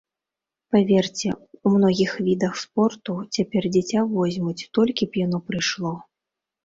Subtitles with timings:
[0.75, 1.29] Паверце,
[1.65, 5.97] у многіх відах спорту цяпер дзіця возьмуць, толькі б яно прыйшло.